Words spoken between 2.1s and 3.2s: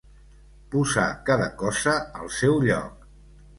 al seu lloc.